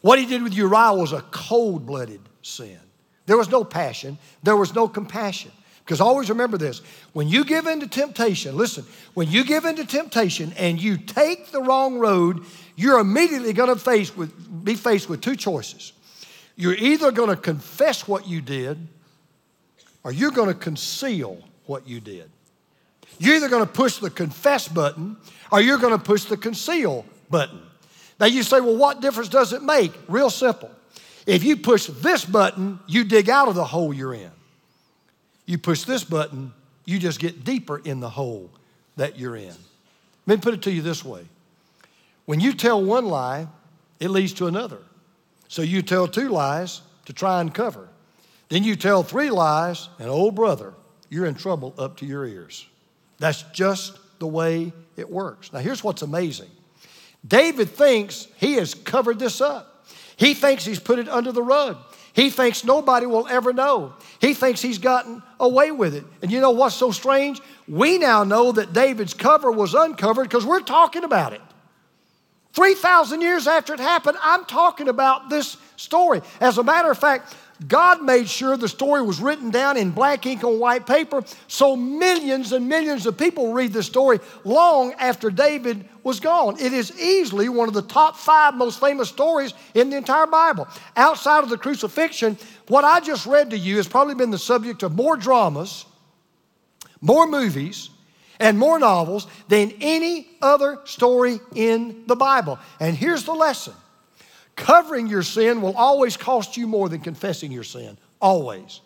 [0.00, 2.78] What he did with Uriah was a cold blooded sin.
[3.26, 5.52] There was no passion, there was no compassion.
[5.84, 6.80] Because always remember this
[7.14, 8.84] when you give in to temptation, listen,
[9.14, 12.44] when you give in to temptation and you take the wrong road,
[12.76, 15.94] you're immediately going to face with, be faced with two choices.
[16.56, 18.86] You're either going to confess what you did
[20.04, 22.30] or you're going to conceal what you did.
[23.18, 25.16] You're either going to push the confess button
[25.50, 27.62] or you're going to push the conceal button.
[28.20, 29.92] Now you say, well, what difference does it make?
[30.08, 30.70] Real simple.
[31.26, 34.30] If you push this button, you dig out of the hole you're in.
[35.46, 36.52] You push this button,
[36.84, 38.50] you just get deeper in the hole
[38.96, 39.54] that you're in.
[40.26, 41.24] Let me put it to you this way
[42.28, 43.46] when you tell one lie,
[44.00, 44.78] it leads to another.
[45.48, 47.88] So you tell two lies to try and cover.
[48.50, 50.74] Then you tell three lies, and old brother,
[51.08, 52.66] you're in trouble up to your ears.
[53.18, 55.52] That's just the way it works.
[55.54, 56.50] Now, here's what's amazing
[57.26, 61.78] David thinks he has covered this up, he thinks he's put it under the rug.
[62.14, 63.92] He thinks nobody will ever know.
[64.20, 66.04] He thinks he's gotten away with it.
[66.20, 67.40] And you know what's so strange?
[67.68, 71.40] We now know that David's cover was uncovered because we're talking about it.
[72.54, 76.20] 3,000 years after it happened, I'm talking about this story.
[76.40, 80.24] As a matter of fact, God made sure the story was written down in black
[80.26, 85.28] ink on white paper so millions and millions of people read the story long after
[85.28, 86.56] David was gone.
[86.60, 90.68] It is easily one of the top five most famous stories in the entire Bible.
[90.96, 94.84] Outside of the crucifixion, what I just read to you has probably been the subject
[94.84, 95.84] of more dramas,
[97.00, 97.90] more movies,
[98.38, 102.58] and more novels than any other story in the Bible.
[102.78, 103.74] And here's the lesson
[104.58, 107.96] covering your sin will always cost you more than confessing your sin.
[108.20, 108.80] Always.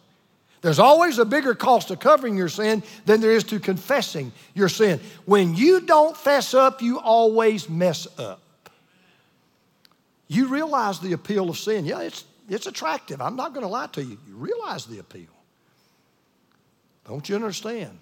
[0.60, 4.68] There's always a bigger cost to covering your sin than there is to confessing your
[4.68, 5.00] sin.
[5.24, 8.40] When you don't fess up, you always mess up.
[10.28, 11.84] You realize the appeal of sin.
[11.84, 13.20] Yeah, it's, it's attractive.
[13.20, 14.18] I'm not going to lie to you.
[14.28, 15.26] You realize the appeal.
[17.08, 17.98] Don't you understand?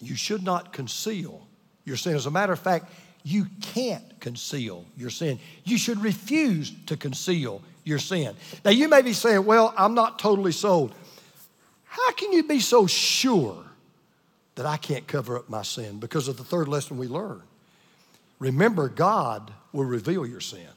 [0.00, 1.46] You should not conceal
[1.84, 2.14] your sin.
[2.14, 2.92] As a matter of fact,
[3.24, 5.38] you can't conceal your sin.
[5.64, 8.34] You should refuse to conceal your sin.
[8.64, 10.94] Now, you may be saying, Well, I'm not totally sold.
[11.84, 13.64] How can you be so sure
[14.54, 15.98] that I can't cover up my sin?
[15.98, 17.42] Because of the third lesson we learned.
[18.38, 20.68] Remember, God will reveal your sin.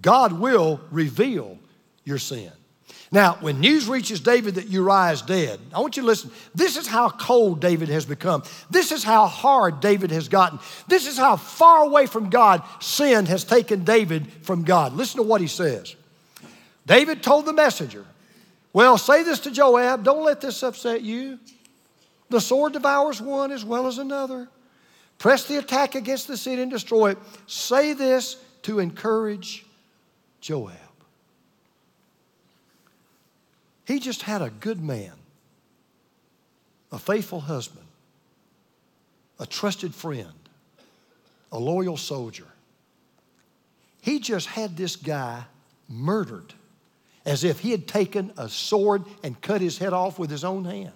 [0.00, 1.58] God will reveal
[2.04, 2.52] your sin.
[3.10, 6.30] Now, when news reaches David that Uriah is dead, I want you to listen.
[6.54, 8.42] This is how cold David has become.
[8.68, 10.58] This is how hard David has gotten.
[10.88, 14.92] This is how far away from God sin has taken David from God.
[14.92, 15.96] Listen to what he says.
[16.86, 18.04] David told the messenger,
[18.74, 21.38] Well, say this to Joab, don't let this upset you.
[22.28, 24.48] The sword devours one as well as another.
[25.16, 27.18] Press the attack against the city and destroy it.
[27.46, 29.64] Say this to encourage
[30.42, 30.87] Joab.
[33.88, 35.14] He just had a good man,
[36.92, 37.86] a faithful husband,
[39.40, 40.34] a trusted friend,
[41.50, 42.44] a loyal soldier.
[44.02, 45.42] He just had this guy
[45.88, 46.52] murdered
[47.24, 50.66] as if he had taken a sword and cut his head off with his own
[50.66, 50.92] hand.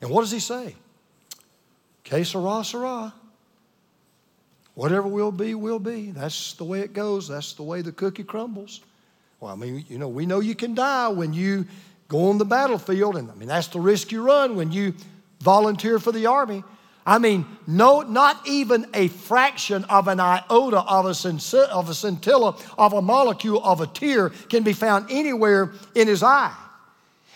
[0.00, 0.74] And what does he say?
[2.02, 3.14] Que sera, sera.
[4.74, 6.10] Whatever will be, will be.
[6.10, 7.28] That's the way it goes.
[7.28, 8.80] That's the way the cookie crumbles.
[9.38, 11.64] Well, I mean, you know, we know you can die when you
[12.08, 14.94] go on the battlefield, and I mean, that's the risk you run when you
[15.40, 16.64] volunteer for the army.
[17.06, 21.94] I mean, no, not even a fraction of an iota of a, scintilla, of a
[21.94, 26.54] scintilla of a molecule of a tear can be found anywhere in his eye.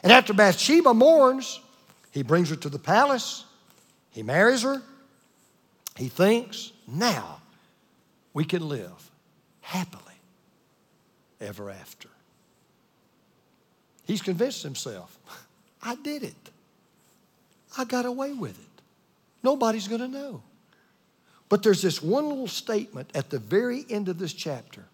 [0.02, 1.61] And after Bathsheba mourns,
[2.11, 3.44] he brings her to the palace,
[4.11, 4.82] he marries her,
[5.96, 7.40] he thinks, now
[8.35, 9.11] we can live
[9.61, 10.02] happily
[11.40, 12.08] ever after.
[14.05, 15.19] He's convinced himself,
[15.83, 16.51] I did it.
[17.77, 18.83] I got away with it.
[19.43, 20.43] Nobody's going to know.
[21.49, 24.85] But there's this one little statement at the very end of this chapter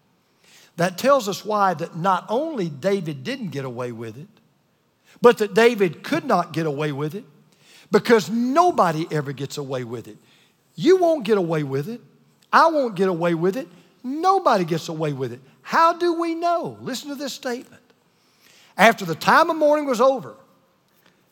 [0.77, 4.27] that tells us why that not only David didn't get away with it,
[5.21, 7.25] but that David could not get away with it
[7.91, 10.17] because nobody ever gets away with it.
[10.75, 12.01] You won't get away with it.
[12.51, 13.67] I won't get away with it.
[14.03, 15.41] Nobody gets away with it.
[15.61, 16.77] How do we know?
[16.81, 17.78] Listen to this statement.
[18.79, 20.37] After the time of mourning was over,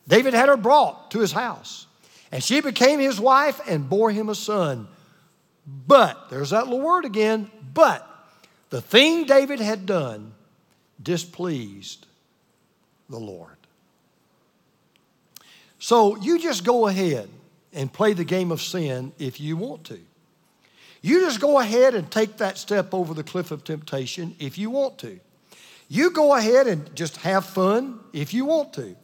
[0.06, 1.86] David had her brought to his house.
[2.30, 4.86] And she became his wife and bore him a son.
[5.86, 8.06] But, there's that little word again, but
[8.68, 10.34] the thing David had done
[11.02, 12.06] displeased
[13.08, 13.56] the Lord.
[15.78, 17.30] So you just go ahead
[17.72, 19.98] and play the game of sin if you want to.
[21.00, 24.68] You just go ahead and take that step over the cliff of temptation if you
[24.68, 25.20] want to.
[25.88, 28.94] You go ahead and just have fun if you want to.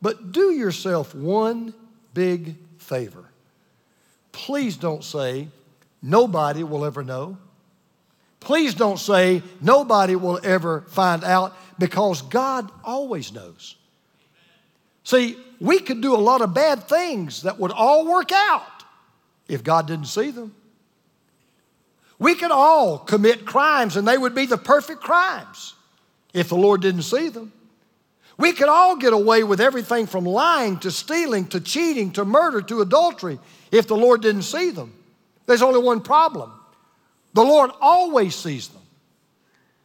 [0.00, 1.74] But do yourself one
[2.14, 3.24] big favor.
[4.30, 5.48] Please don't say,
[6.00, 7.38] nobody will ever know.
[8.38, 13.76] Please don't say, nobody will ever find out, because God always knows.
[15.02, 18.84] See, we could do a lot of bad things that would all work out
[19.48, 20.54] if God didn't see them.
[22.18, 25.75] We could all commit crimes and they would be the perfect crimes
[26.32, 27.52] if the Lord didn't see them.
[28.38, 32.60] We could all get away with everything from lying to stealing to cheating to murder
[32.62, 33.38] to adultery
[33.72, 34.92] if the Lord didn't see them.
[35.46, 36.52] There's only one problem
[37.32, 38.80] the Lord always sees them,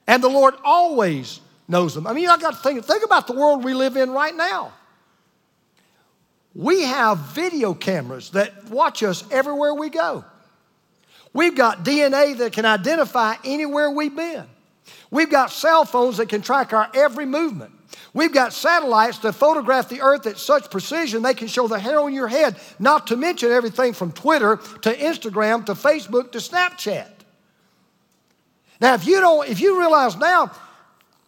[0.08, 2.08] and the Lord always knows them.
[2.08, 4.72] I mean, I got to think, think about the world we live in right now.
[6.56, 10.24] We have video cameras that watch us everywhere we go.
[11.34, 14.46] We've got DNA that can identify anywhere we've been.
[15.10, 17.74] We've got cell phones that can track our every movement.
[18.14, 22.00] We've got satellites that photograph the earth at such precision they can show the hair
[22.00, 27.10] on your head, not to mention everything from Twitter to Instagram to Facebook to Snapchat.
[28.82, 30.52] Now, if you don't, if you realize now,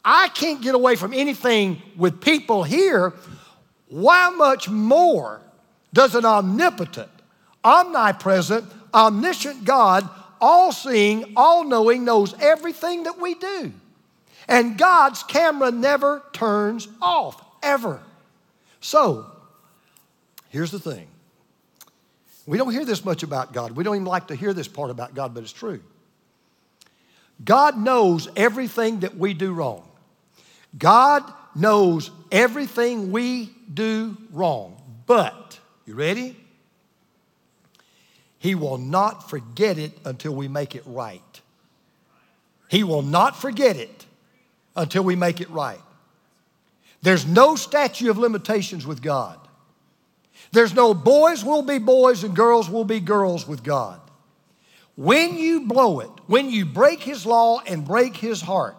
[0.03, 3.13] I can't get away from anything with people here,
[3.87, 5.39] why much more
[5.93, 7.11] does an omnipotent,
[7.63, 10.09] omnipresent, omniscient God,
[10.43, 13.71] all seeing, all knowing, knows everything that we do?
[14.49, 18.01] And God's camera never turns off, ever.
[18.81, 19.25] So,
[20.49, 21.07] here's the thing.
[22.45, 23.71] We don't hear this much about God.
[23.71, 25.79] We don't even like to hear this part about God, but it's true.
[27.43, 29.87] God knows everything that we do wrong.
[30.77, 31.23] God
[31.55, 34.75] knows everything we do wrong.
[35.05, 36.35] But, you ready?
[38.43, 41.41] He will not forget it until we make it right.
[42.67, 44.05] He will not forget it
[44.75, 45.79] until we make it right.
[47.01, 49.39] There's no statute of limitations with God.
[50.51, 54.01] There's no boys will be boys and girls will be girls with God.
[54.97, 58.75] When you blow it, when you break His law and break His heart,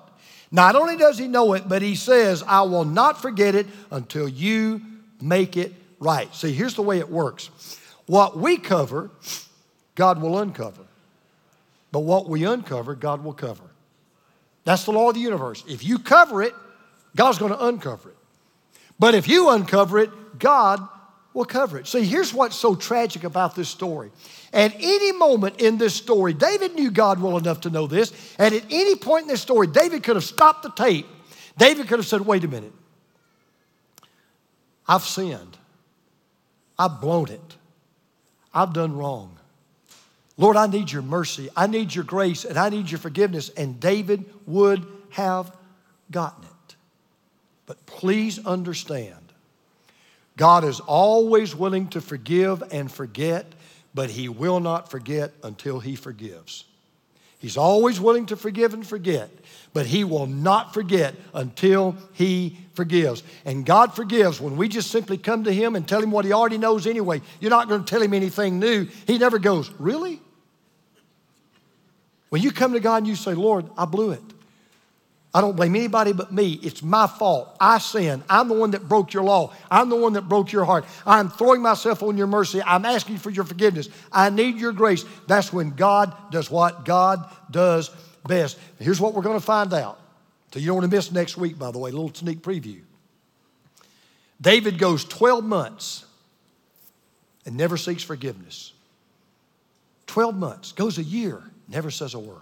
[0.51, 4.29] not only does He know it, but He says, I will not forget it until
[4.29, 4.83] you
[5.23, 6.35] make it right.
[6.35, 7.49] See, here's the way it works
[8.05, 9.11] what we cover,
[9.95, 10.83] God will uncover.
[11.93, 13.65] But what we uncover, God will cover.
[14.65, 15.63] That's the law of the universe.
[15.69, 16.55] If you cover it,
[17.15, 18.17] God's going to uncover it.
[18.99, 20.81] But if you uncover it, God
[21.35, 21.87] will cover it.
[21.87, 24.11] See, here's what's so tragic about this story.
[24.53, 28.13] At any moment in this story, David knew God well enough to know this.
[28.39, 31.07] And at any point in this story, David could have stopped the tape.
[31.59, 32.73] David could have said, wait a minute.
[34.87, 35.59] I've sinned.
[36.79, 37.57] I've blown it.
[38.53, 39.39] I've done wrong.
[40.37, 41.49] Lord, I need your mercy.
[41.57, 43.51] I need your grace and I need your forgiveness.
[43.51, 45.55] And David would have
[46.11, 46.77] gotten it.
[47.67, 49.33] But please understand,
[50.37, 53.47] God is always willing to forgive and forget,
[53.95, 56.65] but He will not forget until He forgives.
[57.39, 59.31] He's always willing to forgive and forget,
[59.73, 63.23] but He will not forget until He forgives.
[63.45, 66.33] And God forgives when we just simply come to Him and tell Him what He
[66.33, 67.21] already knows anyway.
[67.41, 68.89] You're not going to tell Him anything new.
[69.07, 70.21] He never goes, Really?
[72.35, 74.21] When you come to God and you say, Lord, I blew it.
[75.33, 76.59] I don't blame anybody but me.
[76.65, 77.57] It's my fault.
[77.61, 78.25] I sinned.
[78.29, 79.53] I'm the one that broke your law.
[79.71, 80.85] I'm the one that broke your heart.
[81.07, 82.61] I'm throwing myself on your mercy.
[82.61, 83.89] I'm asking for your forgiveness.
[84.11, 85.05] I need your grace.
[85.29, 87.93] That's when God does what God does
[88.27, 88.59] best.
[88.81, 90.01] Here's what we're going to find out.
[90.53, 92.81] So you don't want to miss next week, by the way, a little sneak preview.
[94.41, 96.05] David goes 12 months
[97.47, 98.73] and never seeks forgiveness.
[100.09, 102.39] 12 months, goes a year, never says a word.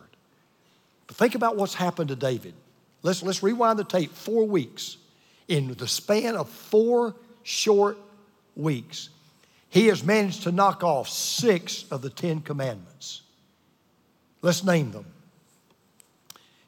[1.07, 2.55] But think about what's happened to David.
[3.03, 4.97] Let's, let's rewind the tape four weeks.
[5.49, 7.99] In the span of four short
[8.57, 9.09] weeks,
[9.69, 13.23] he has managed to knock off six of the Ten Commandments.
[14.41, 15.07] Let's name them.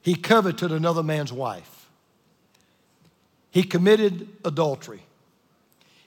[0.02, 1.88] He coveted another man's wife.
[3.50, 5.02] He committed adultery.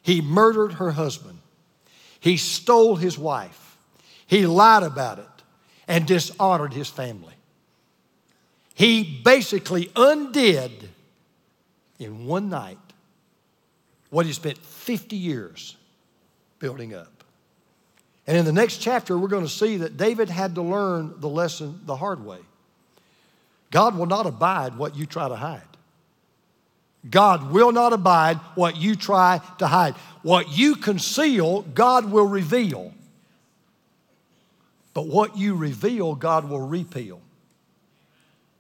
[0.02, 1.40] He murdered her husband.
[2.20, 3.78] He stole his wife.
[4.26, 5.37] He lied about it
[5.88, 7.34] and dishonored his family.
[8.74, 10.90] He basically undid
[12.00, 12.78] in one night
[14.10, 15.76] what he spent 50 years
[16.60, 17.24] building up.
[18.28, 21.30] And in the next chapter, we're going to see that David had to learn the
[21.30, 22.40] lesson the hard way.
[23.72, 25.62] God will not abide what you try to hide.
[27.10, 29.96] God will not abide what you try to hide.
[30.24, 32.94] What you conceal, God will reveal.
[34.98, 37.22] But what you reveal, God will repeal.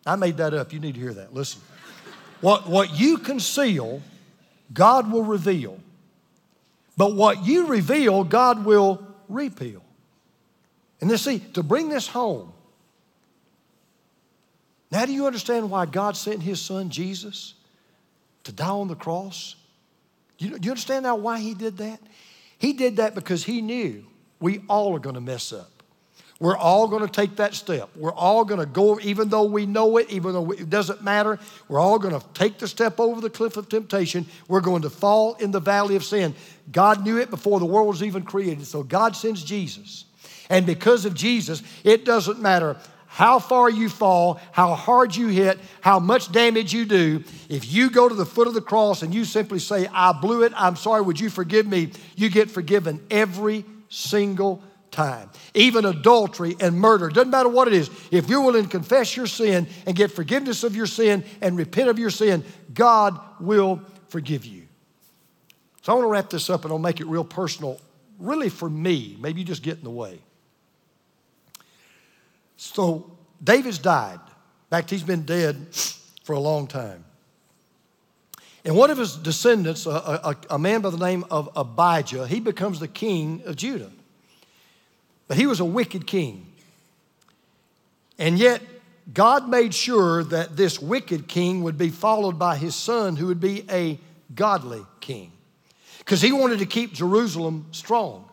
[0.05, 0.71] I made that up.
[0.71, 1.33] You need to hear that.
[1.33, 1.63] Listen.
[2.41, 4.03] What, what you conceal,
[4.71, 5.79] God will reveal.
[6.95, 9.81] But what you reveal, God will repeal.
[11.01, 12.53] And then see, to bring this home,
[14.91, 17.55] now do you understand why God sent his son Jesus
[18.43, 19.55] to die on the cross?
[20.37, 21.99] Do you, do you understand now why he did that?
[22.59, 24.05] He did that because he knew
[24.39, 25.71] we all are going to mess up.
[26.39, 27.89] We're all going to take that step.
[27.95, 31.39] We're all going to go, even though we know it, even though it doesn't matter,
[31.67, 34.25] we're all going to take the step over the cliff of temptation.
[34.47, 36.35] We're going to fall in the valley of sin.
[36.71, 38.67] God knew it before the world was even created.
[38.67, 40.05] So God sends Jesus.
[40.49, 42.77] And because of Jesus, it doesn't matter
[43.07, 47.89] how far you fall, how hard you hit, how much damage you do, if you
[47.89, 50.75] go to the foot of the cross and you simply say, I blew it, I'm
[50.75, 51.91] sorry, would you forgive me?
[52.15, 54.61] You get forgiven every single
[54.97, 55.29] time.
[55.53, 57.89] Even adultery and murder, doesn't matter what it is.
[58.09, 61.87] If you're willing to confess your sin and get forgiveness of your sin and repent
[61.89, 62.43] of your sin,
[62.73, 63.79] God will
[64.09, 64.63] forgive you.
[65.83, 67.79] So I want to wrap this up and I'll make it real personal,
[68.17, 69.15] really for me.
[69.19, 70.19] Maybe you just get in the way.
[72.55, 74.19] So David's died.
[74.19, 75.67] In fact, he's been dead
[76.23, 77.05] for a long time.
[78.65, 82.39] And one of his descendants, a, a, a man by the name of Abijah, he
[82.39, 83.91] becomes the king of Judah.
[85.27, 86.45] But he was a wicked king.
[88.17, 88.61] And yet,
[89.13, 93.39] God made sure that this wicked king would be followed by his son, who would
[93.39, 93.99] be a
[94.33, 95.31] godly king.
[95.99, 98.27] Because he wanted to keep Jerusalem strong.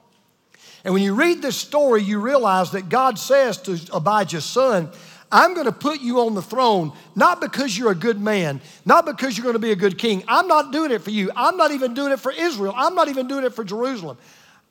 [0.85, 4.91] And when you read this story, you realize that God says to Abijah's son,
[5.33, 9.05] I'm going to put you on the throne, not because you're a good man, not
[9.07, 10.23] because you're going to be a good king.
[10.29, 11.31] I'm not doing it for you.
[11.35, 12.75] I'm not even doing it for Israel.
[12.77, 14.19] I'm not even doing it for Jerusalem.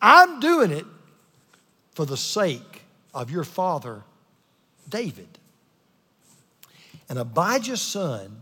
[0.01, 0.85] I'm doing it
[1.93, 2.83] for the sake
[3.13, 4.03] of your father,
[4.89, 5.27] David.
[7.09, 8.41] And Abijah's son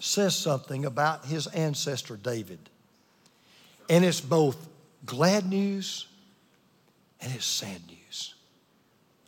[0.00, 2.58] says something about his ancestor, David.
[3.88, 4.68] And it's both
[5.06, 6.06] glad news
[7.20, 8.34] and it's sad news.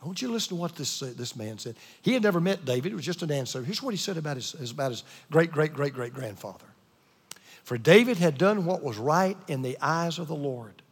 [0.03, 1.77] I want you to listen to what this, uh, this man said.
[2.03, 3.63] He had never met David, it was just an answer.
[3.63, 6.67] Here's what he said about his, about his great, great, great, great grandfather.
[7.65, 10.83] For David had done what was right in the eyes of the Lord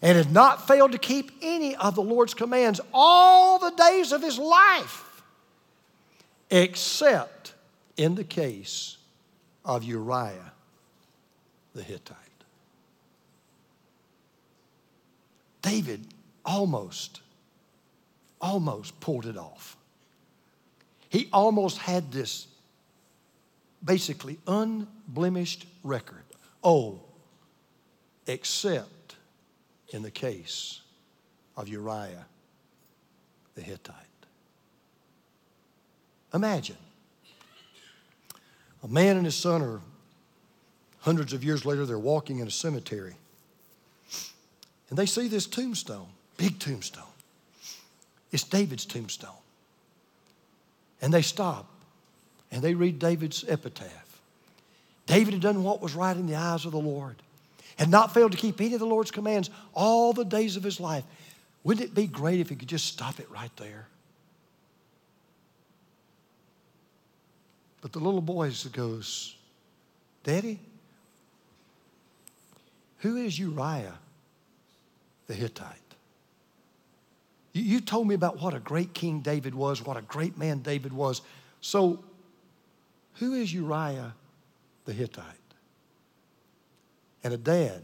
[0.00, 4.22] and had not failed to keep any of the Lord's commands all the days of
[4.22, 5.22] his life,
[6.50, 7.54] except
[7.96, 8.96] in the case
[9.64, 10.52] of Uriah
[11.74, 12.16] the Hittite.
[15.62, 16.06] David
[16.44, 17.20] almost,
[18.40, 19.76] almost pulled it off.
[21.08, 22.46] He almost had this
[23.84, 26.22] basically unblemished record.
[26.62, 27.00] Oh,
[28.26, 28.88] except
[29.90, 30.80] in the case
[31.56, 32.26] of Uriah
[33.54, 33.94] the Hittite.
[36.32, 36.76] Imagine
[38.82, 39.80] a man and his son are
[41.00, 43.14] hundreds of years later, they're walking in a cemetery.
[44.90, 47.02] And they see this tombstone, big tombstone.
[48.30, 49.30] It's David's tombstone.
[51.00, 51.66] And they stop
[52.50, 54.20] and they read David's epitaph.
[55.06, 57.16] David had done what was right in the eyes of the Lord
[57.78, 60.80] had not failed to keep any of the Lord's commands all the days of his
[60.80, 61.04] life.
[61.62, 63.86] Wouldn't it be great if he could just stop it right there?
[67.80, 69.36] But the little boy goes,
[70.24, 70.58] Daddy,
[72.98, 73.98] who is Uriah
[75.28, 75.76] the Hittite?
[77.52, 80.58] You, you told me about what a great king David was, what a great man
[80.58, 81.22] David was.
[81.60, 82.02] So,
[83.14, 84.14] who is Uriah
[84.84, 85.24] the Hittite?
[87.24, 87.82] And a dad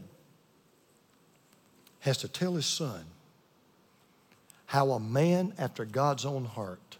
[2.01, 3.03] has to tell his son
[4.67, 6.97] how a man after God's own heart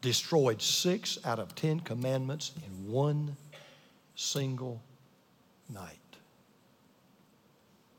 [0.00, 3.36] destroyed six out of ten commandments in one
[4.14, 4.80] single
[5.68, 5.96] night.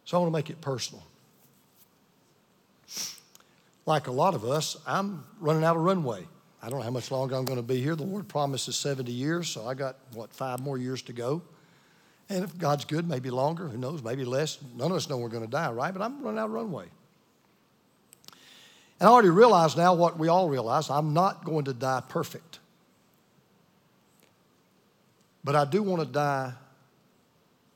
[0.05, 1.03] So I want to make it personal.
[3.86, 6.26] Like a lot of us, I'm running out of runway.
[6.61, 7.95] I don't know how much longer I'm going to be here.
[7.95, 11.41] The Lord promises 70 years, so I got, what, five more years to go.
[12.30, 14.59] And if God's good, maybe longer, who knows, maybe less.
[14.77, 15.91] None of us know we're going to die, right?
[15.91, 16.86] But I'm running out of runway.
[18.99, 22.59] And I already realize now what we all realize I'm not going to die perfect.
[25.43, 26.53] But I do want to die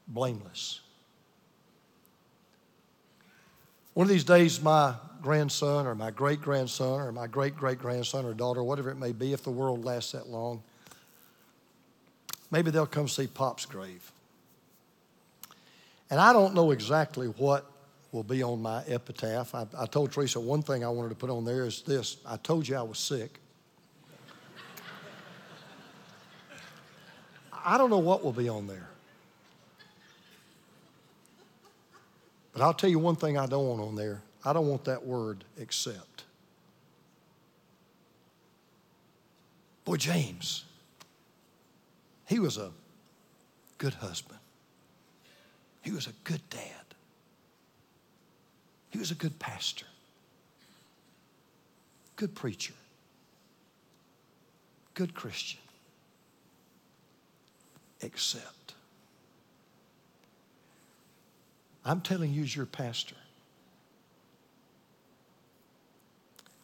[0.07, 0.81] blameless.
[3.93, 8.25] One of these days, my grandson or my great grandson or my great great grandson
[8.25, 10.61] or daughter, whatever it may be, if the world lasts that long,
[12.51, 14.12] maybe they'll come see Pop's grave.
[16.13, 17.65] And I don't know exactly what
[18.11, 19.55] will be on my epitaph.
[19.55, 22.37] I, I told Teresa one thing I wanted to put on there is this I
[22.37, 23.39] told you I was sick.
[27.65, 28.87] I don't know what will be on there.
[32.51, 34.21] But I'll tell you one thing I don't want on there.
[34.45, 36.25] I don't want that word except.
[39.83, 40.63] Boy, James,
[42.27, 42.69] he was a
[43.79, 44.37] good husband.
[45.83, 46.61] He was a good dad.
[48.89, 49.85] He was a good pastor,
[52.15, 52.73] good preacher,
[54.93, 55.59] good Christian.
[58.01, 58.73] Except,
[61.83, 63.15] I'm telling you, as your pastor,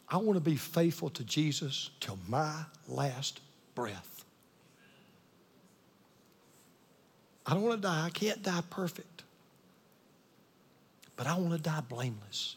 [0.07, 3.41] I want to be faithful to Jesus till my last
[3.75, 4.18] breath.
[7.49, 8.05] I don't want to die.
[8.05, 9.19] I can't die perfect
[11.19, 12.55] but I want to die blameless.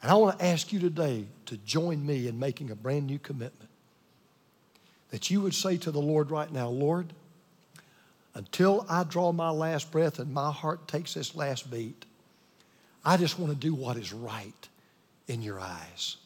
[0.00, 3.18] And I want to ask you today to join me in making a brand new
[3.18, 3.68] commitment.
[5.10, 7.12] That you would say to the Lord right now, Lord,
[8.32, 12.06] until I draw my last breath and my heart takes this last beat,
[13.04, 14.68] I just want to do what is right
[15.28, 16.16] in your eyes.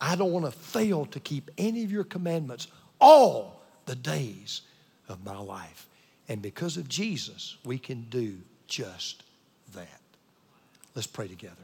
[0.00, 2.68] I don't want to fail to keep any of your commandments
[2.98, 4.62] all the days
[5.06, 5.87] of my life.
[6.28, 9.22] And because of Jesus, we can do just
[9.74, 10.00] that.
[10.94, 11.54] Let's pray together.